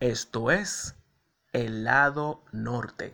[0.00, 0.96] Esto es
[1.52, 3.12] el lado norte.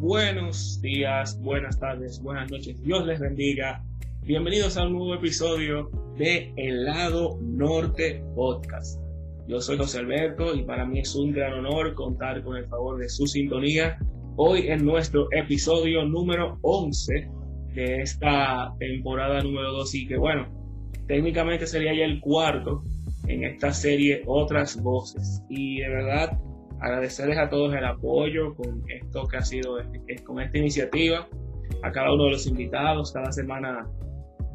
[0.00, 2.82] Buenos días, buenas tardes, buenas noches.
[2.82, 3.84] Dios les bendiga.
[4.22, 9.05] Bienvenidos a un nuevo episodio de El lado norte podcast.
[9.48, 12.98] Yo soy José Alberto y para mí es un gran honor contar con el favor
[12.98, 13.96] de su sintonía
[14.34, 17.30] hoy en nuestro episodio número 11
[17.74, 20.48] de esta temporada número 2 y que bueno,
[21.06, 22.82] técnicamente sería ya el cuarto
[23.28, 25.44] en esta serie Otras Voces.
[25.48, 26.40] Y de verdad
[26.80, 29.76] agradecerles a todos el apoyo con esto que ha sido,
[30.24, 31.28] con esta iniciativa,
[31.84, 33.86] a cada uno de los invitados, cada semana,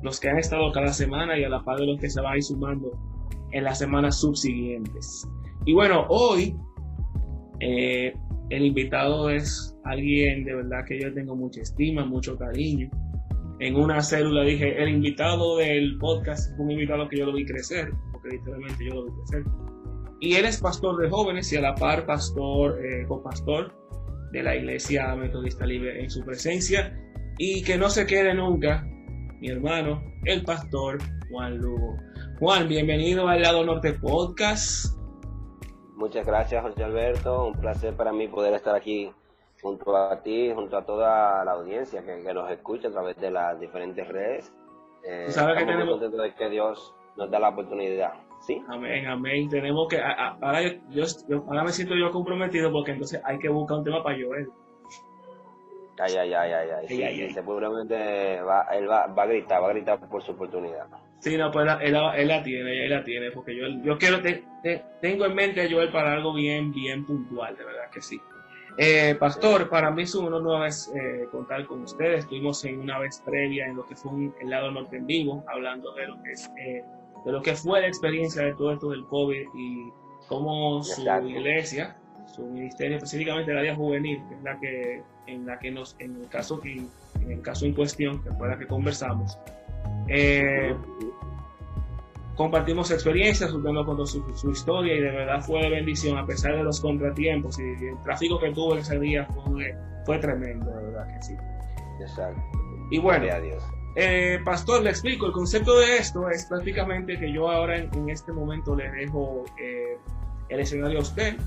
[0.04, 2.42] los que han estado cada semana y a la par de los que se van
[2.42, 2.92] sumando
[3.52, 5.28] en las semanas subsiguientes.
[5.66, 6.56] Y bueno, hoy
[7.60, 8.14] eh,
[8.50, 12.90] el invitado es alguien de verdad que yo tengo mucha estima, mucho cariño.
[13.60, 17.46] En una célula dije, el invitado del podcast fue un invitado que yo lo vi
[17.46, 19.44] crecer, porque literalmente yo lo vi crecer.
[20.20, 23.74] Y él es pastor de jóvenes y a la par pastor, eh, copastor
[24.32, 26.98] de la Iglesia Metodista Libre en su presencia.
[27.38, 28.86] Y que no se quede nunca,
[29.40, 31.98] mi hermano, el pastor Juan Lugo.
[32.42, 34.98] Juan, bienvenido al Lado Norte Podcast.
[35.96, 37.46] Muchas gracias, José Alberto.
[37.46, 39.12] Un placer para mí poder estar aquí
[39.62, 43.60] junto a ti, junto a toda la audiencia que, nos escucha a través de las
[43.60, 44.52] diferentes redes.
[45.04, 46.00] Eh, sabes que tenemos...
[46.00, 48.14] contentos de que Dios nos da la oportunidad.
[48.40, 48.60] ¿Sí?
[48.70, 49.48] Amén, amén.
[49.48, 50.02] Tenemos que.
[50.02, 51.06] ahora, yo,
[51.48, 54.48] ahora me siento yo comprometido porque entonces hay que buscar un tema para llover.
[56.00, 56.88] Ay, ay, ay, ay, ay.
[56.88, 60.88] Sí, seguramente va, él va, va a gritar, va a gritar por su oportunidad.
[61.22, 64.18] Sí, no, pues él, la tiene, él la tiene, porque yo, yo quiero,
[65.02, 68.20] tengo en mente a Joel para algo bien, bien puntual, de verdad que sí.
[68.78, 72.22] Eh, pastor, para mí es un honor nueva vez eh, contar con ustedes.
[72.22, 75.44] Estuvimos en una vez previa en lo que fue un, el lado norte en vivo,
[75.48, 76.84] hablando de lo que es, eh,
[77.24, 79.92] de lo que fue la experiencia de todo esto del COVID y
[80.28, 81.98] cómo su iglesia,
[82.34, 86.16] su ministerio, específicamente la área juvenil, que es la que, en la que nos, en
[86.16, 86.90] el caso en
[87.30, 89.38] el caso en cuestión, que fue la que conversamos,
[90.08, 90.76] eh,
[92.42, 96.56] compartimos experiencias, usted con su, su, historia y de verdad fue de bendición a pesar
[96.56, 99.76] de los contratiempos y el tráfico que tuvo ese día fue,
[100.08, 101.36] fue tremendo, de verdad que sí.
[102.02, 102.42] Exacto.
[102.90, 103.28] Y bueno,
[103.96, 108.32] eh, pastor, le explico, el concepto de esto es prácticamente que yo ahora en, este
[108.32, 110.00] momento le dejo eh,
[110.50, 111.38] el escenario a usted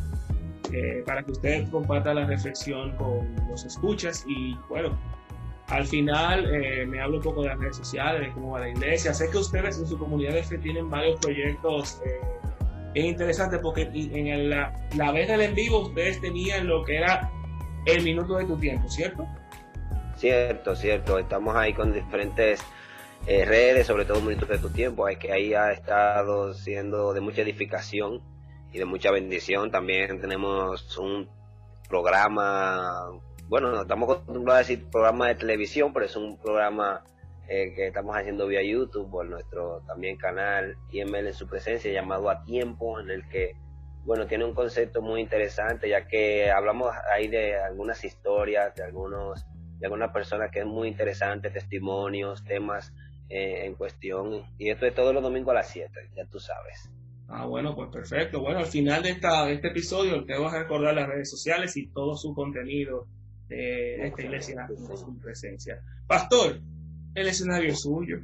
[0.73, 4.97] eh, para que usted comparta la reflexión con los escuchas y bueno,
[5.69, 8.69] al final eh, me hablo un poco de las redes sociales, de cómo va la
[8.69, 9.15] iglesia.
[9.15, 12.01] Sé que ustedes en su comunidad tienen varios proyectos
[12.95, 17.31] eh, interesantes porque en la, la vez del en vivo ustedes tenían lo que era
[17.87, 19.27] el minuto de tu tiempo, ¿cierto?
[20.17, 21.19] Cierto, cierto.
[21.19, 22.63] Estamos ahí con diferentes
[23.27, 27.21] eh, redes, sobre todo minutos de tu tiempo, es que ahí ha estado siendo de
[27.21, 28.23] mucha edificación
[28.73, 29.71] y de mucha bendición.
[29.71, 31.29] También tenemos un
[31.89, 33.11] programa
[33.49, 37.05] bueno, estamos acostumbrados a decir programa de televisión, pero es un programa
[37.49, 42.31] eh, que estamos haciendo vía YouTube por nuestro también canal IML en su presencia llamado
[42.31, 43.57] A Tiempo, en el que,
[44.05, 49.45] bueno, tiene un concepto muy interesante, ya que hablamos ahí de algunas historias, de algunos
[49.79, 52.95] de algunas personas que es muy interesante, testimonios, temas
[53.29, 54.45] eh, en cuestión.
[54.57, 56.91] Y esto es todos los domingos a las 7, ya tú sabes.
[57.29, 58.41] Ah, bueno, pues perfecto.
[58.41, 61.77] Bueno, al final de, esta, de este episodio te vas a recordar las redes sociales
[61.77, 63.07] y todo su contenido
[63.49, 65.81] de esta iglesia en su presencia.
[66.07, 66.61] Pastor,
[67.15, 68.19] el escenario es suyo.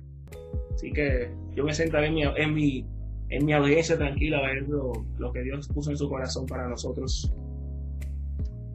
[0.74, 2.86] Así que yo me sentaré en mi, en mi,
[3.28, 7.32] en mi audiencia tranquila a ver lo, que Dios puso en su corazón para nosotros.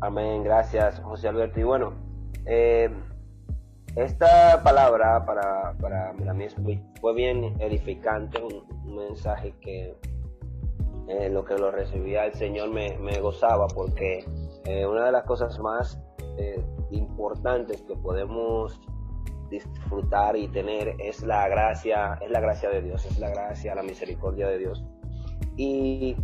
[0.01, 1.59] Amén, gracias José Alberto.
[1.59, 1.93] Y bueno,
[2.45, 2.89] eh,
[3.95, 6.47] esta palabra para, para mí
[6.99, 9.93] fue bien edificante, un, mensaje que
[11.09, 14.23] eh, lo que lo recibía el Señor me, me gozaba porque
[14.63, 15.99] eh, una de las cosas más
[16.37, 18.79] eh, importantes que podemos
[19.49, 23.83] disfrutar y tener es la gracia, es la gracia de Dios, es la gracia, la
[23.83, 24.83] misericordia de Dios.
[25.55, 26.15] Y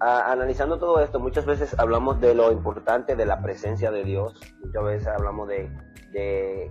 [0.00, 4.84] analizando todo esto, muchas veces hablamos de lo importante de la presencia de Dios, muchas
[4.84, 5.70] veces hablamos de,
[6.12, 6.70] de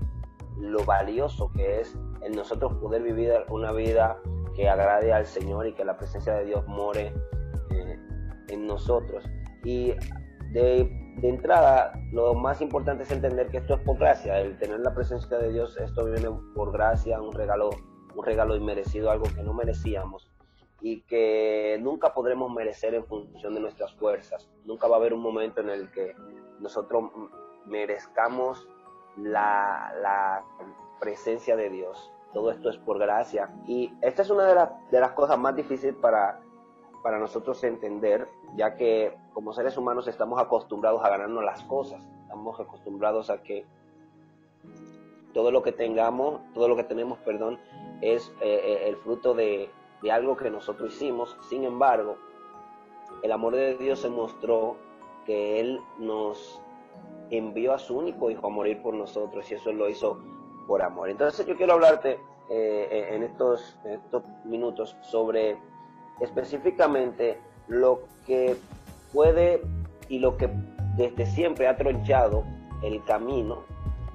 [0.57, 4.17] lo valioso que es en nosotros poder vivir una vida
[4.55, 7.13] que agrade al Señor y que la presencia de Dios more
[7.69, 7.99] eh,
[8.49, 9.23] en nosotros.
[9.63, 9.93] Y
[10.51, 14.79] de de entrada, lo más importante es entender que esto es por gracia, el tener
[14.79, 17.71] la presencia de Dios, esto viene por gracia, un regalo,
[18.15, 20.29] un regalo inmerecido, algo que no merecíamos.
[20.81, 24.49] y que nunca podremos merecer en función de nuestras fuerzas.
[24.63, 26.15] Nunca va a haber un momento en el que
[26.59, 27.11] nosotros
[27.65, 28.65] merezcamos
[29.17, 30.43] la, la
[30.99, 32.11] presencia de Dios.
[32.33, 33.49] Todo esto es por gracia.
[33.67, 36.39] Y esta es una de, de las cosas más difíciles para,
[37.01, 42.03] para nosotros entender, ya que como seres humanos estamos acostumbrados a ganarnos las cosas.
[42.23, 43.65] Estamos acostumbrados a que
[45.33, 47.59] todo lo que tengamos, todo lo que tenemos, perdón,
[48.01, 49.69] es eh, eh, el fruto de,
[50.11, 51.37] algo que nosotros hicimos.
[51.49, 52.17] Sin embargo,
[53.23, 54.77] el amor de Dios se mostró
[55.25, 56.61] que Él nos
[57.29, 60.19] envió a su único hijo a morir por nosotros y eso lo hizo
[60.67, 61.09] por amor.
[61.09, 62.19] Entonces yo quiero hablarte
[62.49, 63.77] eh, en, estos
[64.45, 65.59] minutos sobre
[66.21, 68.55] específicamente lo que
[69.13, 69.61] puede
[70.07, 70.49] y lo que
[70.95, 72.43] desde siempre ha tronchado
[72.83, 73.63] el camino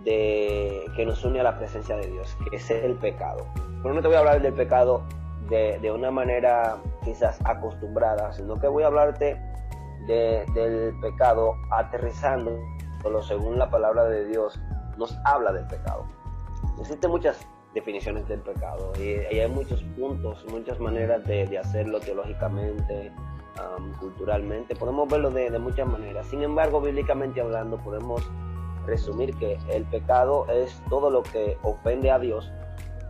[0.04, 3.46] de, que nos une a la presencia de Dios, que es el pecado.
[3.82, 5.02] Pero no te voy a hablar del pecado
[5.48, 9.40] de, de una manera quizás acostumbrada, sino que voy a hablarte
[10.06, 12.58] de, del pecado aterrizando
[13.22, 14.58] según la palabra de Dios
[14.96, 16.06] nos habla del pecado.
[16.80, 23.12] Existen muchas definiciones del pecado y, hay muchos puntos, muchas maneras de, hacerlo teológicamente,
[24.00, 24.75] culturalmente.
[24.75, 26.26] Podemos verlo de, de muchas maneras.
[26.26, 28.23] Sin embargo, bíblicamente hablando, podemos
[28.87, 32.50] resumir que el pecado es todo lo que ofende a Dios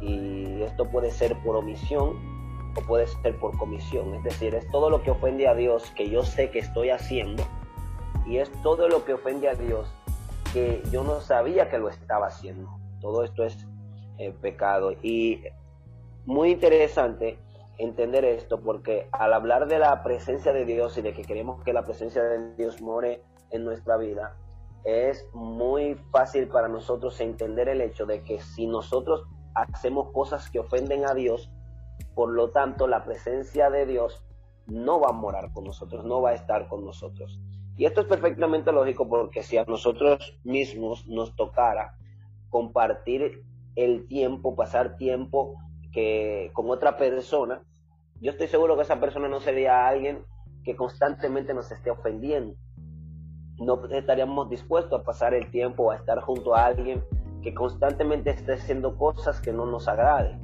[0.00, 2.16] y esto puede ser por omisión
[2.76, 4.14] o puede ser por comisión.
[4.14, 7.44] Es decir, es todo lo que ofende a Dios que yo sé que estoy haciendo
[8.26, 9.92] y es todo lo que ofende a Dios
[10.52, 12.78] que yo no sabía que lo estaba haciendo.
[13.00, 13.66] Todo esto es
[14.18, 14.92] eh, pecado.
[15.02, 15.42] Y
[16.24, 17.38] muy interesante
[17.78, 21.72] entender esto porque al hablar de la presencia de Dios y de que queremos que
[21.72, 24.36] la presencia de Dios more en nuestra vida,
[24.84, 30.58] es muy fácil para nosotros entender el hecho de que si nosotros hacemos cosas que
[30.58, 31.50] ofenden a Dios,
[32.14, 34.24] por lo tanto la presencia de Dios
[34.66, 37.40] no va a morar con nosotros, no va a estar con nosotros.
[37.76, 41.96] Y esto es perfectamente lógico porque si a nosotros mismos nos tocara
[42.50, 43.42] compartir
[43.76, 45.56] el tiempo, pasar tiempo
[45.92, 47.62] que con otra persona,
[48.20, 50.24] yo estoy seguro que esa persona no sería alguien
[50.64, 52.56] que constantemente nos esté ofendiendo.
[53.58, 57.04] No estaríamos dispuestos a pasar el tiempo a estar junto a alguien
[57.42, 60.40] que constantemente esté haciendo cosas que no nos agraden.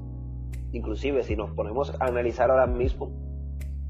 [0.73, 3.11] Inclusive si nos ponemos a analizar ahora mismo,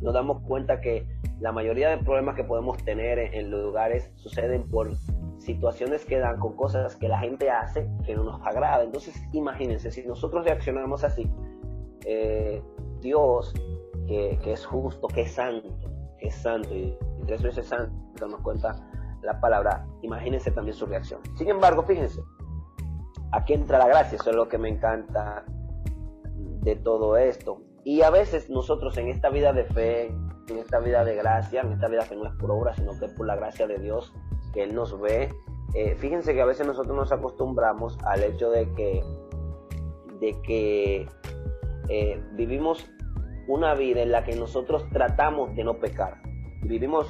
[0.01, 1.07] nos damos cuenta que
[1.41, 4.91] la mayoría de problemas que podemos tener en, lugares suceden por
[5.41, 8.85] situaciones que dan con cosas que la gente hace que no nos agrada.
[8.85, 11.31] Entonces, imagínense, si nosotros reaccionamos así,
[12.05, 12.63] eh,
[13.01, 13.55] Dios,
[14.07, 15.69] que, es justo, que es santo,
[16.19, 16.97] que es santo, y
[17.27, 18.77] tres veces santo nos cuenta
[19.23, 21.21] la palabra, imagínense también su reacción.
[21.37, 22.21] Sin embargo, fíjense,
[23.33, 25.45] aquí entra la gracia, eso es lo que me encanta
[26.63, 27.63] de todo esto.
[27.85, 30.07] Y a veces nosotros en esta vida de fe,
[30.49, 33.07] en esta vida de gracia, en esta vida que no es por obra, sino que
[33.07, 34.13] es por la gracia de Dios,
[34.53, 35.31] que Él nos ve,
[35.75, 39.05] eh, fíjense que a veces nosotros nos acostumbramos al hecho de que,
[40.19, 41.09] de que
[41.89, 42.91] eh, vivimos
[43.47, 46.21] una vida en la que nosotros tratamos de no pecar.
[46.63, 47.09] Vivimos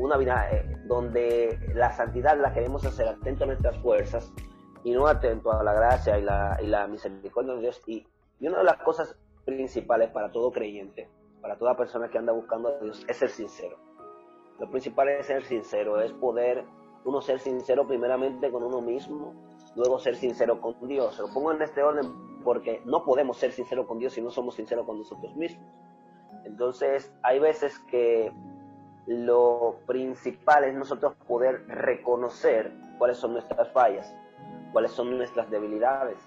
[0.00, 4.32] una vida eh, donde la santidad la queremos hacer atento a nuestras fuerzas
[4.84, 7.82] y no atento a la gracia y la, y la misericordia de Dios.
[7.86, 8.06] Y,
[8.38, 11.08] y una de las cosas principales para todo creyente,
[11.40, 13.76] para toda persona que anda buscando a Dios, es ser sincero.
[14.60, 16.64] Lo principal es ser sincero, es poder
[17.06, 19.32] uno ser sincero primeramente con uno mismo,
[19.74, 21.18] luego ser sincero con Dios.
[21.18, 24.56] Lo pongo en este orden porque no podemos ser sinceros con Dios si no somos
[24.56, 25.66] sinceros con nosotros mismos.
[26.44, 28.32] Entonces, hay veces que
[29.06, 34.14] lo principal es nosotros poder reconocer cuáles son nuestras fallas,
[34.72, 36.18] cuáles son nuestras debilidades,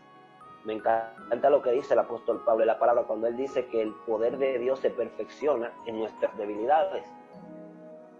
[0.66, 3.82] me encanta lo que dice el apóstol Pablo en la palabra cuando él dice que
[3.82, 7.06] el poder de Dios se perfecciona en nuestras debilidades.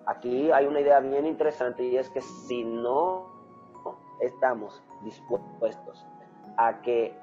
[0.10, 3.28] Aquí hay una idea bien interesante y es que si no
[4.20, 6.04] estamos dispuestos
[6.58, 7.16] a que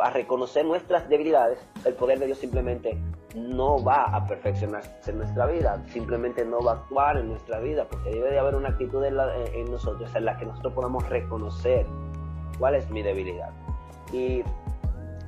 [0.00, 2.96] a reconocer nuestras debilidades, el poder de Dios simplemente
[3.34, 7.84] no va a perfeccionarse en nuestra vida, simplemente no va a actuar en nuestra vida,
[7.88, 9.16] porque debe de haber una actitud en,
[9.70, 11.84] nosotros en la que nosotros podamos reconocer
[12.60, 13.50] cuál es mi debilidad.
[14.12, 14.44] Y,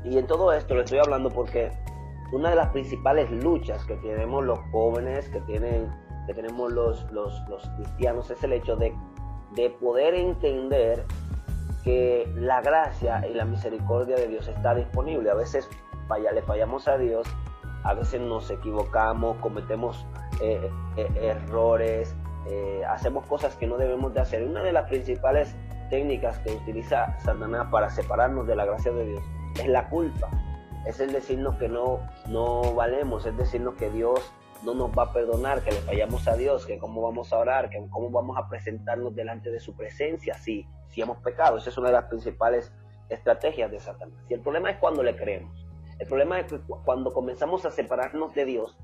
[0.04, 1.72] en todo esto lo estoy hablando porque
[2.32, 5.90] una de las principales luchas que tenemos los jóvenes, que, tienen,
[6.26, 7.42] que tenemos los, los,
[7.76, 8.94] cristianos, es el hecho de,
[9.54, 11.04] de poder entender
[11.82, 15.30] que la gracia y la misericordia de Dios está disponible.
[15.30, 15.68] A veces
[16.08, 17.26] falla, le fallamos a Dios,
[17.84, 20.06] a veces nos equivocamos, cometemos
[20.40, 22.14] eh, eh, errores,
[22.48, 24.42] eh, hacemos cosas que no debemos de hacer.
[24.42, 25.54] Una de las principales
[25.88, 29.22] técnicas que utiliza Satanás para separarnos de la gracia de Dios
[29.58, 30.28] es la culpa.
[30.86, 34.32] Es el decirnos que no, no valemos, es decirnos que Dios
[34.64, 37.70] no nos va a perdonar, que le fallamos a Dios, que cómo vamos a orar,
[37.70, 41.56] que cómo vamos a presentarnos delante de su presencia si, si hemos pecado.
[41.56, 42.72] Esa es una de las principales
[43.08, 44.18] estrategias de Satanás.
[44.28, 45.66] Y el problema es cuando le creemos.
[45.98, 48.76] El problema es que cuando comenzamos a separarnos de Dios,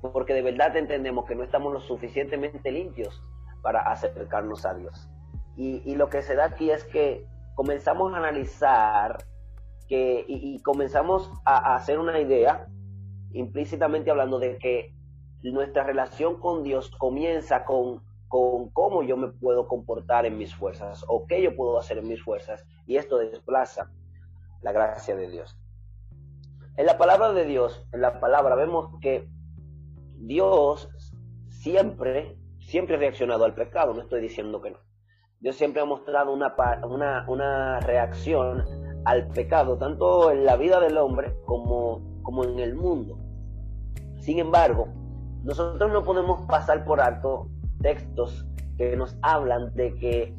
[0.00, 3.22] porque de verdad entendemos que no estamos lo suficientemente limpios
[3.62, 5.08] para acercarnos a Dios.
[5.56, 9.18] Y, lo que se da aquí es que comenzamos a analizar
[9.90, 12.68] que, y, comenzamos a, hacer una idea,
[13.32, 14.94] implícitamente hablando de que
[15.42, 21.04] nuestra relación con Dios comienza con, con cómo yo me puedo comportar en mis fuerzas
[21.08, 22.64] o qué yo puedo hacer en mis fuerzas.
[22.86, 23.90] Y esto desplaza
[24.62, 25.58] la gracia de Dios.
[26.76, 29.28] En la palabra de Dios, en la palabra, vemos que
[30.18, 30.88] Dios
[31.48, 34.78] siempre, siempre ha reaccionado al pecado, no estoy diciendo que no.
[35.40, 36.54] Dios siempre ha mostrado una,
[36.84, 42.74] una, una reacción al pecado, tanto en la vida del hombre como, como en el
[42.74, 43.18] mundo.
[44.18, 44.88] Sin embargo,
[45.42, 47.48] nosotros no podemos pasar por alto
[47.80, 50.34] textos que nos hablan de que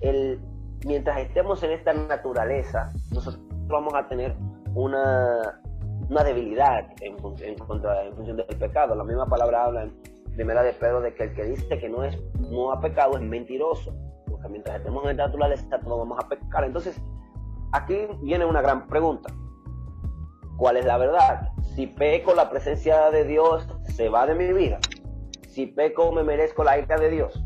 [0.00, 0.40] el,
[0.84, 4.34] mientras estemos en esta naturaleza, nosotros vamos a tener
[4.74, 5.60] una,
[6.08, 8.94] una debilidad en, en, contra, en función del pecado.
[8.94, 9.94] La misma palabra habla en
[10.34, 12.18] primera de Pedro de que el que dice que no, es,
[12.50, 13.94] no ha pecado es mentiroso,
[14.26, 16.64] porque mientras estemos en esta naturaleza no vamos a pecar.
[16.64, 17.00] Entonces,
[17.76, 19.32] aquí viene una gran pregunta.
[20.56, 21.52] ¿Cuál es la verdad?
[21.74, 24.78] Si peco, la presencia de Dios se va de mi vida.
[25.48, 27.42] Si peco, me merezco la ira de Dios.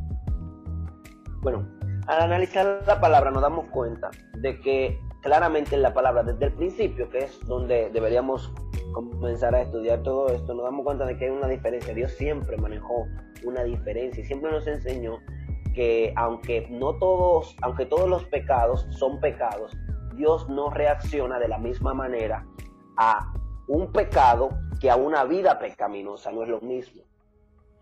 [1.42, 1.66] Bueno,
[2.06, 6.52] al analizar la palabra nos damos cuenta de que claramente en la palabra desde el
[6.52, 8.52] principio, que es donde deberíamos
[8.92, 11.92] comenzar a estudiar todo esto, nos damos cuenta de que hay una diferencia.
[11.94, 13.06] Dios siempre manejó
[13.44, 15.18] una diferencia y siempre nos enseñó
[15.74, 19.76] que aunque no todos, aunque todos los pecados son pecados,
[20.14, 22.46] Dios no reacciona de la misma manera
[22.96, 23.32] a
[23.68, 24.50] un pecado
[24.80, 27.02] que a una vida pecaminosa, no es lo mismo.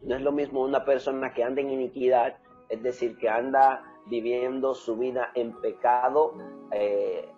[0.03, 2.37] No es lo mismo una persona que anda en iniquidad,
[2.69, 6.35] es decir, que anda viviendo su vida en pecado,
[6.73, 7.29] eh,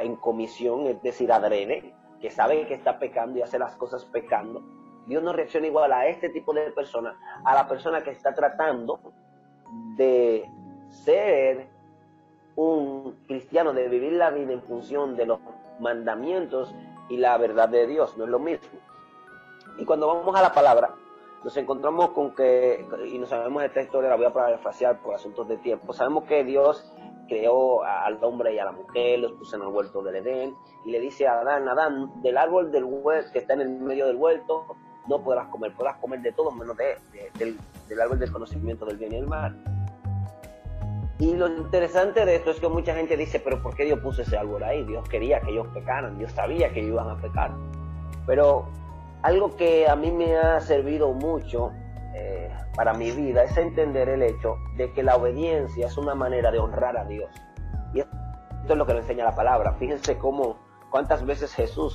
[0.00, 4.62] en comisión, es decir, adrede, que sabe que está pecando y hace las cosas pecando.
[5.06, 9.00] Dios no reacciona igual a este tipo de persona, a la persona que está tratando
[9.96, 10.48] de
[10.88, 11.68] ser
[12.60, 15.40] un cristiano, de vivir la vida en función de los
[15.78, 16.74] mandamientos
[17.08, 18.68] y la verdad de Dios, no es lo mismo.
[19.78, 20.94] Y cuando vamos a la palabra,
[21.42, 25.48] nos encontramos con que, y no sabemos esta historia, la voy a parafrasear por asuntos
[25.48, 26.92] de tiempo, sabemos que Dios
[27.28, 30.90] creó al hombre y a la mujer, los puso en el huerto del Edén, y
[30.90, 34.16] le dice a Adán, Adán, del árbol del huerto que está en el medio del
[34.16, 34.66] huerto,
[35.08, 36.98] no podrás comer, podrás comer de todo menos de,
[37.38, 37.56] del,
[37.88, 39.79] del, árbol del conocimiento del bien y el mal.
[41.20, 44.22] Y lo interesante de esto es que mucha gente dice, pero ¿por qué Dios puso
[44.22, 44.84] ese árbol ahí?
[44.84, 47.52] Dios quería que ellos pecaran, Dios sabía que ellos iban a pecar.
[48.26, 48.64] Pero
[49.20, 51.72] algo que a mí me ha servido mucho
[52.14, 56.50] eh, para mi vida es entender el hecho de que la obediencia es una manera
[56.50, 57.30] de honrar a Dios.
[57.92, 58.16] Y esto
[58.66, 59.74] es lo que nos enseña la palabra.
[59.74, 60.56] Fíjense cómo,
[60.88, 61.94] cuántas veces Jesús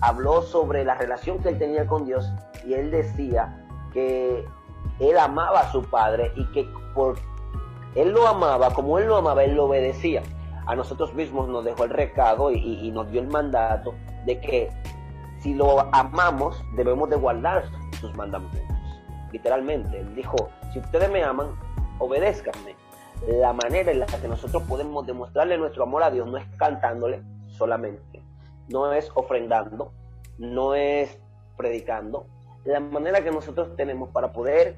[0.00, 2.32] habló sobre la relación que él tenía con Dios
[2.64, 4.44] y él decía que
[5.00, 7.18] él amaba a su padre y que por
[7.94, 10.22] él lo amaba, como él lo amaba, él lo obedecía.
[10.66, 13.94] A nosotros mismos nos dejó el recado y, nos dio el mandato
[14.24, 14.70] de que
[15.40, 17.64] si lo amamos, debemos de guardar
[18.00, 18.60] sus mandamientos.
[19.32, 20.36] Literalmente, él dijo,
[20.72, 21.48] si ustedes me aman,
[21.98, 22.76] obedézcanme.
[23.26, 27.22] La manera en la que nosotros podemos demostrarle nuestro amor a Dios no es cantándole
[27.48, 28.22] solamente,
[28.68, 29.92] no es ofrendando,
[30.38, 31.18] no es
[31.56, 32.26] predicando.
[32.64, 34.76] La manera que nosotros tenemos para poder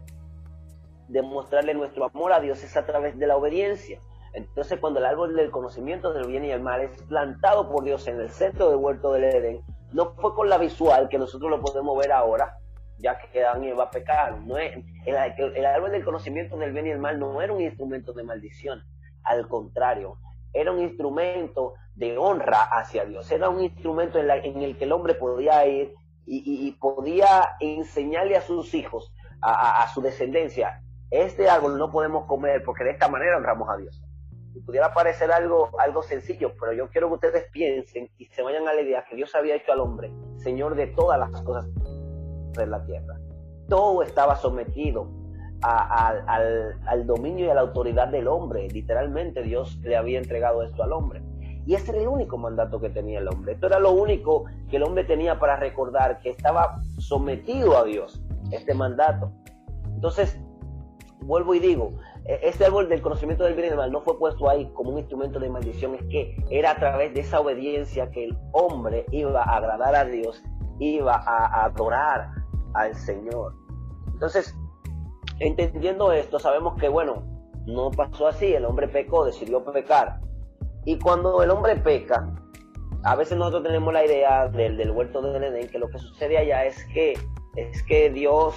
[1.12, 4.00] demostrarle nuestro amor a Dios es a través de la obediencia.
[4.33, 8.09] Entonces, cuando el árbol del conocimiento del bien y el mal es plantado por Dios
[8.09, 9.61] en el centro del huerto del Edén,
[9.92, 12.57] no fue con la visual que nosotros lo podemos ver ahora,
[12.99, 14.40] ya que Adán iba a pecar.
[14.40, 14.73] No es,
[15.04, 18.83] el, árbol del conocimiento del bien y el mal no era un instrumento de maldición,
[19.25, 20.16] al contrario,
[20.54, 25.14] era un instrumento de honra hacia Dios, era un instrumento en, el que el hombre
[25.14, 30.82] podía ir y, podía enseñarle a sus hijos, a, a su descendencia,
[31.12, 34.02] este árbol no podemos comer porque de esta manera honramos a Dios
[34.54, 38.66] y pudiera parecer algo, algo sencillo, pero yo quiero que ustedes piensen y se vayan
[38.66, 41.66] a la idea que Dios había hecho al hombre, Señor de todas las cosas
[42.52, 43.19] de la tierra.
[43.69, 45.09] Todo estaba sometido
[45.62, 48.69] al, al, dominio y a la autoridad del hombre.
[48.69, 51.23] Literalmente Dios le había entregado esto al hombre.
[51.64, 53.52] Y ese era el único mandato que tenía el hombre.
[53.52, 58.21] Esto era lo único que el hombre tenía para recordar que estaba sometido a Dios,
[58.50, 59.33] este mandato.
[59.95, 60.38] Entonces,
[61.23, 64.19] vuelvo y digo, e, este árbol del conocimiento del bien y del mal no fue
[64.19, 68.11] puesto ahí como un instrumento de maldición, es que era a través de esa obediencia
[68.11, 70.43] que el hombre iba a agradar a Dios,
[70.79, 72.31] iba a adorar
[72.75, 73.55] al Señor.
[74.12, 74.57] Entonces,
[75.41, 77.25] entendiendo esto, sabemos que, bueno,
[77.67, 80.21] no pasó así, el hombre pecó, decidió pecar.
[80.85, 82.35] Y cuando el hombre peca,
[83.05, 86.38] a veces nosotros tenemos la idea del, del huerto de Edén, que lo que sucede
[86.38, 87.14] allá es que,
[87.57, 88.55] es que Dios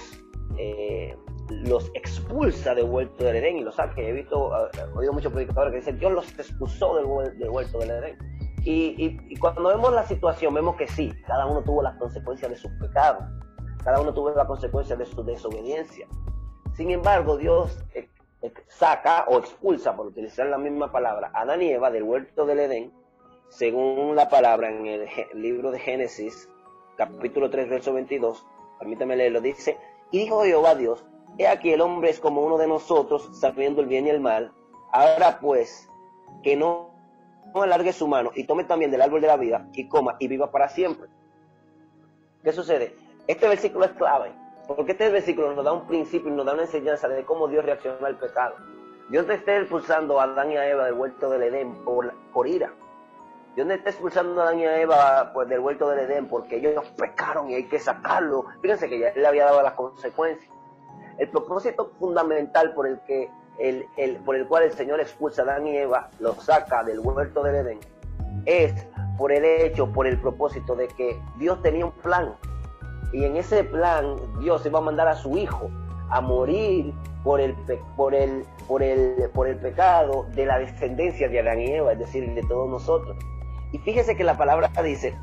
[0.58, 1.18] eh,
[1.50, 4.02] los expulsa del huerto del Edén y los saca.
[4.02, 7.06] He visto, he oído muchos predicadores que dicen, Dios los expulsó del,
[7.50, 8.18] huerto del Edén.
[8.64, 12.58] Y, y, cuando vemos la situación, vemos que sí, cada uno tuvo las consecuencias de
[12.58, 13.24] sus pecados,
[13.84, 16.08] cada uno tuvo las consecuencias de su desobediencia.
[16.74, 18.10] Sin embargo, Dios eh,
[18.42, 22.48] eh, saca o expulsa, por utilizar la misma palabra, a Adán y Eva del huerto
[22.48, 22.92] del Edén,
[23.50, 26.50] según la palabra en el libro de Génesis,
[26.98, 28.46] capítulo 3, verso 22,
[28.80, 29.78] permítame leerlo, dice,
[30.12, 31.06] y dijo Jehová Dios,
[31.38, 34.52] he aquí el hombre es como uno de nosotros, sabiendo el bien y el mal,
[34.92, 35.90] ahora pues,
[36.44, 36.92] que no,
[37.54, 40.28] no alargue su mano y tome también del árbol de la vida y coma y
[40.28, 41.10] viva para siempre.
[42.44, 42.96] ¿Qué sucede?
[43.28, 44.32] Este versículo es clave
[44.68, 47.66] porque este versículo nos da un principio y nos da una enseñanza de cómo Dios
[47.66, 48.56] reaccionó al pecado.
[49.10, 52.74] Dios no está expulsando a Adán y a Eva del huerto del Edén por, ira.
[53.56, 56.58] Dios no está expulsando a Adán y a Eva pues, del huerto del Edén porque
[56.58, 58.46] ellos pecaron y hay que sacarlo.
[58.62, 60.52] Fíjense que ya le había dado las consecuencias.
[61.18, 63.30] El propósito fundamental por el, que
[63.60, 67.00] el, el, por el cual el Señor expulsa a Adán y Eva, los saca del
[67.00, 67.80] huerto del Edén,
[68.46, 68.74] es
[69.18, 72.36] por el hecho, por el propósito de que Dios tenía un plan
[73.14, 75.70] y en ese plan Dios iba a mandar a su hijo
[76.10, 76.94] a morir
[77.24, 77.56] por el,
[77.96, 82.00] por el, por el, por el pecado de la descendencia de Adán y Eva, es
[82.00, 83.18] decir, de todos nosotros.
[83.72, 85.18] Y fíjese que la palabra dice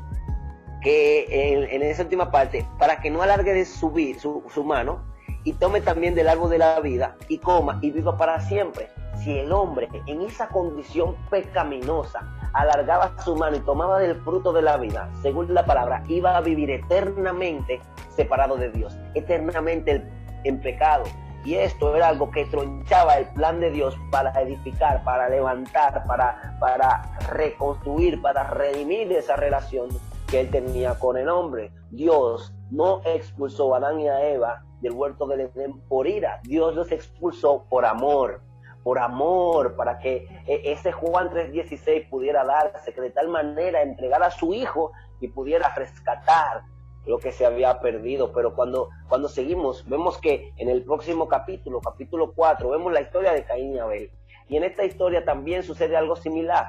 [0.81, 5.12] que en, esa última parte, para que no alargue de subir su, su mano
[5.43, 8.89] y tome también del árbol de la vida y coma y viva para siempre.
[9.15, 12.21] Si el hombre en esa condición pecaminosa
[12.53, 16.41] alargaba su mano y tomaba del fruto de la vida, según la palabra, iba a
[16.41, 17.81] vivir eternamente
[18.15, 20.03] separado de Dios, eternamente
[20.43, 21.03] en pecado.
[21.45, 26.57] Y esto era algo que tronchaba el plan de Dios para edificar, para levantar, para,
[26.59, 29.89] para reconstruir, para redimir esa relación
[30.27, 31.71] que él tenía con el hombre.
[31.91, 36.75] Dios no expulsó a Adán y a Eva del huerto del Edén por ira, Dios
[36.75, 38.41] los expulsó por amor
[38.83, 44.31] por amor, para que eh, ese Juan 3:16 pudiera darse, de tal manera entregara a
[44.31, 44.91] su hijo
[45.21, 46.63] y pudiera rescatar
[47.05, 48.33] lo que se había perdido.
[48.33, 53.33] Pero cuando, cuando seguimos, vemos que en el próximo capítulo, capítulo 4, vemos la historia
[53.33, 54.11] de Caín y Abel.
[54.49, 56.67] Y en esta historia también sucede algo similar.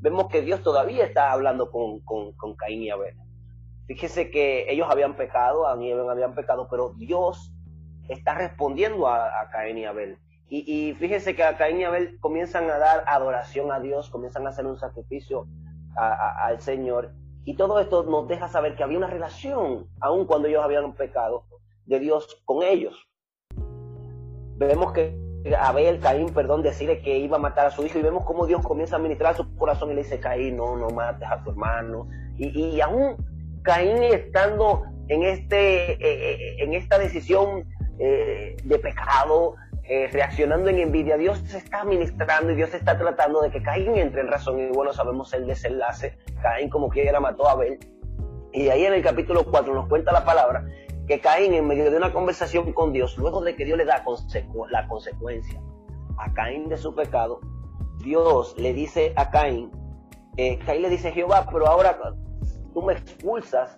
[0.00, 3.16] Vemos que Dios todavía está hablando con, con, Caín y Abel.
[3.88, 7.54] Fíjese que ellos habían pecado, y habían pecado, pero Dios
[8.08, 10.18] está respondiendo a, Caín y Abel.
[10.50, 14.50] Y, fíjese que a Caín y Abel comienzan a dar adoración a Dios, comienzan a
[14.50, 15.46] hacer un sacrificio
[15.96, 17.12] al Señor.
[17.44, 21.44] Y todo esto nos deja saber que había una relación, aun cuando ellos habían pecado,
[21.86, 23.08] de Dios con ellos.
[24.58, 25.18] Vemos que
[25.58, 28.60] Abel, Caín, perdón, decide que iba a matar a su hijo y vemos cómo Dios
[28.62, 32.06] comienza a ministrar su corazón y le dice, Caín, no, no mates a tu hermano.
[32.36, 33.16] Y, y aún
[33.62, 37.64] Caín estando en, este, eh, eh, en esta decisión
[37.98, 39.56] eh, de pecado,
[39.90, 43.96] eh, reaccionando en envidia, Dios se está ministrando y Dios está tratando de que Caín
[43.96, 44.60] entre en razón.
[44.60, 46.18] Y bueno, sabemos el desenlace.
[46.42, 47.78] Caín como quiera mató a Abel.
[48.52, 50.64] Y ahí en el capítulo 4 nos cuenta la palabra
[51.06, 54.04] que Caín en medio de una conversación con Dios, luego de que Dios le da
[54.70, 55.58] la consecuencia
[56.18, 57.40] a Caín de su pecado,
[58.04, 59.70] Dios le dice a Caín,
[60.36, 61.98] eh, Caín le dice, Jehová, pero ahora
[62.78, 63.76] tú me expulsas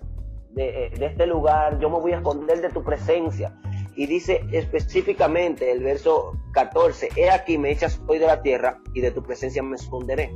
[0.51, 3.59] de, eh, de este lugar, yo me voy a esconder de tu presencia.
[3.97, 9.01] Y dice específicamente el verso 14, he aquí me echas hoy de la tierra y
[9.01, 10.31] de tu presencia me esconderé.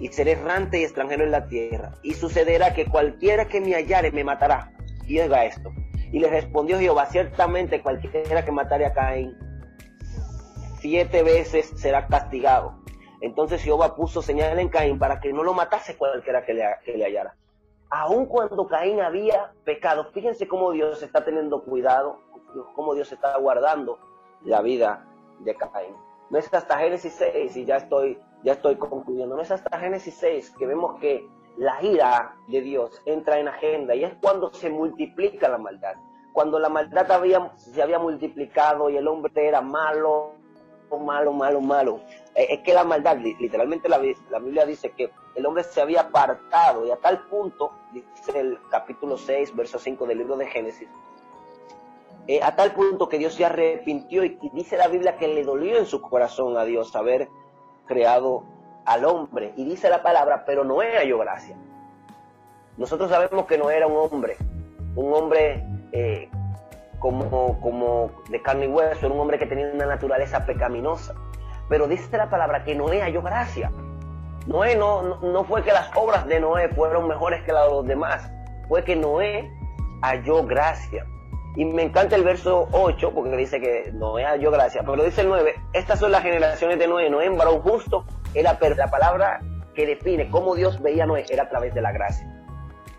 [0.00, 1.92] Y seré errante y extranjero en la tierra.
[2.02, 4.72] Y sucederá que cualquiera que me hallare me matará.
[5.06, 5.70] Y oiga esto.
[6.10, 9.36] Y le respondió Jehová, ciertamente cualquiera que matare a Caín,
[10.80, 12.82] siete veces será castigado.
[13.20, 16.96] Entonces Jehová puso señal en Caín para que no lo matase cualquiera que le, que
[16.96, 17.36] le hallara.
[17.90, 22.18] Aun cuando Caín había pecado, fíjense cómo Dios está teniendo cuidado
[22.74, 23.98] cómo Dios está guardando
[24.42, 25.04] la vida
[25.40, 25.94] de Caín.
[26.30, 30.14] No es hasta Génesis 6, y ya estoy, ya estoy concluyendo, no es hasta Génesis
[30.14, 34.70] 6 que vemos que la ira de Dios entra en agenda y es cuando se
[34.70, 35.94] multiplica la maldad.
[36.32, 40.32] Cuando la maldad había, se había multiplicado y el hombre era malo,
[41.00, 42.00] malo, malo, malo.
[42.34, 46.02] Eh, es que la maldad, literalmente la, la Biblia dice que el hombre se había
[46.02, 50.88] apartado y a tal punto, dice el capítulo 6, verso 5 del libro de Génesis,
[52.26, 55.76] eh, a tal punto que Dios se arrepintió y, dice la Biblia que le dolió
[55.76, 57.28] en su corazón a Dios haber
[57.86, 58.44] creado
[58.86, 59.52] al hombre.
[59.56, 61.56] Y dice la palabra, pero Noé halló gracia.
[62.78, 64.36] Nosotros sabemos que no era un hombre,
[64.96, 66.30] un hombre eh,
[66.98, 71.14] como, como de carne y hueso, era un hombre que tenía una naturaleza pecaminosa.
[71.68, 73.70] Pero dice la palabra que Noé halló gracia.
[74.46, 77.86] Noé no, no, fue que las obras de Noé fueron mejores que las de los
[77.86, 78.30] demás,
[78.68, 79.50] fue que Noé
[80.02, 81.06] halló gracia.
[81.56, 85.28] Y me encanta el verso 8 porque dice que Noé halló gracia, pero dice el
[85.28, 88.04] 9, estas son las generaciones de Noé, Noé varón justo,
[88.34, 89.40] era la palabra
[89.74, 92.28] que define cómo Dios veía a Noé era a través de la gracia.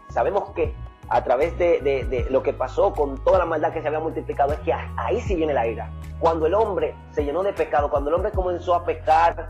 [0.10, 0.74] Sabemos que
[1.10, 4.60] a través de, lo que pasó con toda la maldad que se había multiplicado, es
[4.60, 5.92] que ahí sí viene la ira.
[6.20, 9.48] Cuando el hombre se llenó de pecado, cuando el hombre comenzó a pecar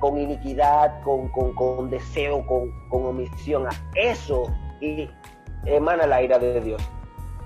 [0.00, 4.44] con iniquidad, con, con, deseo, con, con, omisión, a eso
[4.80, 5.10] y
[5.64, 6.82] emana la ira de Dios.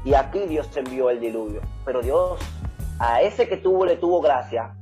[0.04, 1.60] Y aquí Dios envió el diluvio.
[1.84, 2.38] Pero Dios,
[2.98, 4.74] a ese que tuvo, le tuvo gracia,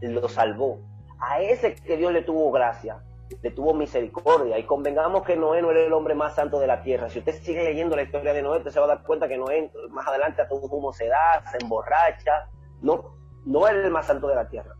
[0.00, 0.78] lo salvó.
[1.20, 3.02] A ese que Dios le tuvo gracia,
[3.40, 4.58] le tuvo misericordia.
[4.58, 7.08] Y convengamos que Noé no era el hombre más santo de la tierra.
[7.08, 9.38] Si usted sigue leyendo la historia de Noé, usted se va a dar cuenta que
[9.38, 12.48] Noé más adelante a todo humo se da, se emborracha.
[12.80, 14.74] No, no era el más santo de la tierra.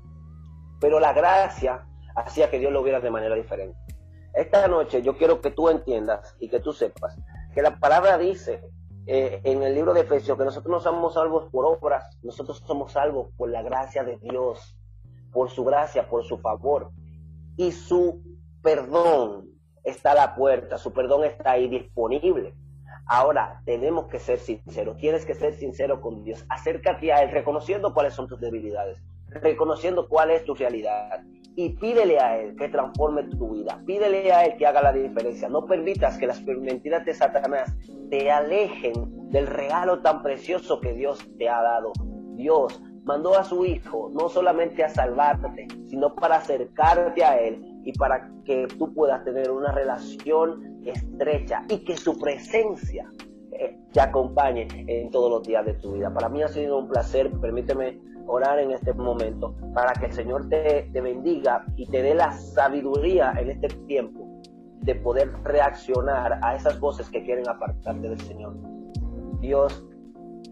[0.81, 1.87] Pero la gracia
[2.17, 3.79] hacía que Dios lo viera de manera diferente.
[4.35, 7.17] Esta noche yo quiero que tú entiendas y que tú sepas
[7.55, 8.63] que la palabra dice
[9.07, 12.93] eh, en el libro de Efesios que nosotros no somos salvos por obras, nosotros somos
[12.93, 14.77] salvos por la gracia de Dios,
[15.33, 16.91] por su gracia, por su favor.
[17.57, 18.23] Y su
[18.63, 19.51] perdón
[19.85, 22.55] está a la puerta, su perdón está ahí disponible.
[23.07, 27.93] Ahora tenemos que ser sinceros, tienes que ser sincero con Dios, acércate a Él reconociendo
[27.93, 28.99] cuáles son tus debilidades,
[29.29, 31.23] reconociendo cuál es tu realidad
[31.57, 35.49] y pídele a Él que transforme tu vida, pídele a Él que haga la diferencia,
[35.49, 37.75] no permitas que las mentiras de Satanás
[38.09, 41.93] te alejen del regalo tan precioso que Dios te ha dado.
[42.37, 47.93] Dios mandó a su Hijo no solamente a salvarte, sino para acercarte a Él y
[47.93, 53.11] para que tú puedas tener una relación estrecha y que su presencia
[53.53, 56.13] eh, te acompañe en todos los días de tu vida.
[56.13, 60.49] Para mí ha sido un placer, permíteme orar en este momento para que el Señor
[60.49, 64.41] te, te bendiga y te dé la sabiduría en este tiempo
[64.81, 68.55] de poder reaccionar a esas voces que quieren apartarte del Señor.
[69.41, 69.85] Dios,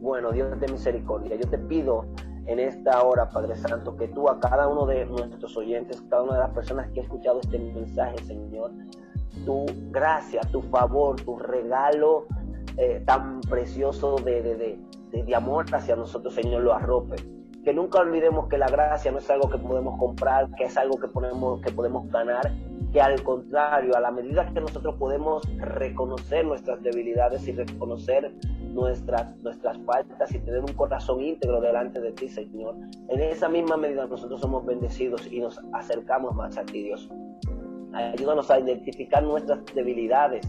[0.01, 2.07] bueno, Dios de misericordia, yo te pido
[2.47, 6.35] en esta hora, Padre Santo, que tú a cada uno de nuestros oyentes, cada una
[6.35, 8.73] de las personas que ha escuchado este mensaje, Señor,
[9.45, 12.27] tu gracia, tu favor, tu regalo
[12.77, 14.79] eh, tan precioso de, de,
[15.23, 17.17] de, amor hacia nosotros, Señor, lo arrope.
[17.65, 20.99] Que nunca olvidemos que la gracia no es algo que podemos comprar, que es algo
[20.99, 22.51] que, podemos, que podemos ganar,
[22.93, 28.33] que al contrario, a la medida que nosotros podemos reconocer nuestras debilidades y reconocer
[28.71, 32.75] nuestras, nuestras faltas y tener un corazón íntegro delante de ti, Señor.
[33.09, 37.11] En esa misma medida nosotros somos bendecidos y nos acercamos más a ti, Dios.
[37.93, 40.47] Ayúdanos a identificar nuestras debilidades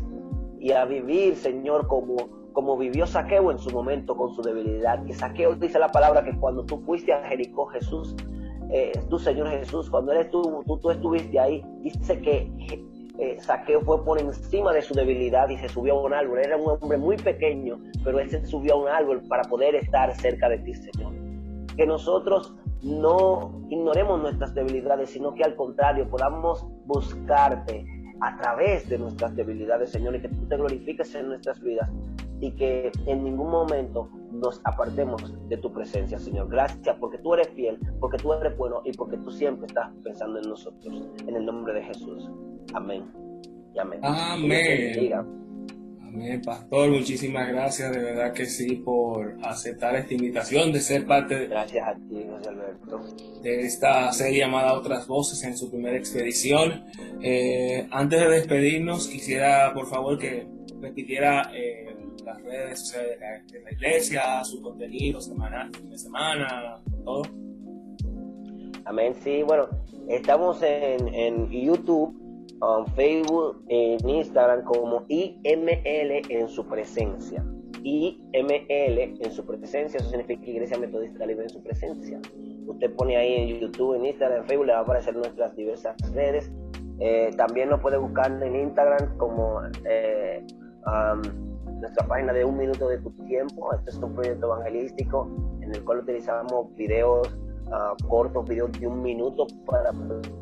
[0.60, 2.16] y a vivir, Señor, como,
[2.54, 5.04] como vivió Saqueo en su momento con su debilidad.
[5.06, 8.16] Que Saqueo dice la palabra que cuando tú fuiste a Jericó, Jesús,
[8.72, 12.52] eh, tú, Señor Jesús, cuando eres tú, tú, tú estuviste ahí, dice que
[13.22, 16.40] eh, Saqueo fue por encima de su debilidad y se subió a un árbol.
[16.40, 20.50] Era un hombre muy pequeño, pero él subió a un árbol para poder estar cerca
[20.50, 21.14] de ti, Señor.
[21.78, 27.86] Que nosotros no ignoremos nuestras debilidades, sino que al contrario podamos buscarte
[28.22, 31.92] a través de nuestras debilidades, Señor, y que tú te glorifiques en nuestras vidas
[32.40, 36.50] y que en ningún momento nos apartemos de tu presencia, Señor.
[36.50, 40.40] Gracias porque tú eres fiel, porque tú eres bueno y porque tú siempre estás pensando
[40.40, 41.04] en nosotros.
[41.28, 42.28] En el nombre de Jesús.
[42.74, 43.04] Amén.
[43.74, 44.00] Y amén.
[44.04, 45.42] Amén.
[46.14, 46.90] Amén, pastor.
[46.90, 51.88] Muchísimas gracias, de verdad que sí, por aceptar esta invitación de ser parte de, gracias
[51.88, 53.00] a ti, José Alberto.
[53.42, 56.84] de esta serie llamada Otras Voces en su primera expedición.
[57.22, 60.46] Eh, antes de despedirnos, quisiera, por favor, que
[60.82, 61.96] repitiera eh,
[62.26, 67.24] las redes sociales de la, iglesia, su contenido semanal, fin de semana, todo.
[68.84, 69.70] Amén, sí, bueno,
[70.10, 72.21] estamos en, en YouTube
[72.62, 77.44] en Facebook, en Instagram como IML en su presencia.
[77.84, 82.20] IML en su presencia, eso significa Iglesia Metodista Libre en su presencia.
[82.68, 85.96] Usted pone ahí en YouTube, en Instagram, en Facebook, le va a aparecer nuestras diversas
[86.14, 86.52] redes.
[87.00, 90.46] Eh, también nos puede buscar en Instagram como eh,
[91.80, 93.74] nuestra página de Un Minuto de tu Tiempo.
[93.74, 95.28] Este es un proyecto evangelístico
[95.62, 97.36] en el cual utilizamos videos
[98.08, 99.92] cortos, videos de un minuto para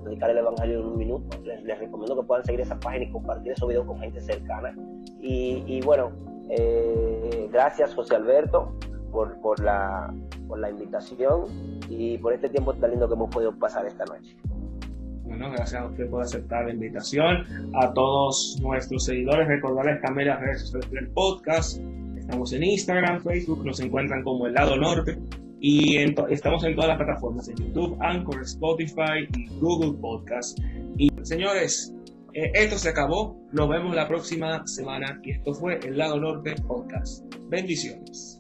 [0.04, 1.38] predicar el Evangelio en un minuto.
[1.44, 4.76] Les, recomiendo que puedan seguir esa página y compartir esos videos con gente cercana.
[5.22, 6.12] Y, bueno,
[6.50, 8.74] eh, gracias José Alberto
[9.12, 10.14] por, por, la,
[10.48, 11.46] por la invitación
[11.88, 14.36] y por este tiempo tan lindo que hemos podido pasar esta noche.
[15.24, 17.46] Bueno, gracias a usted por aceptar la invitación.
[17.76, 21.80] A todos nuestros seguidores, recordarles también las redes sociales del podcast.
[22.18, 25.20] Estamos en Instagram, Facebook, nos encuentran como El Lado Norte
[25.62, 25.98] y
[26.30, 30.58] estamos en todas las plataformas, en YouTube, Anchor, Spotify y Google Podcast.
[30.98, 31.94] Y señores,
[32.34, 33.38] eh, esto se acabó.
[33.52, 37.24] Nos vemos la próxima semana y esto fue El Lado Norte Podcast.
[37.50, 38.39] Bendiciones.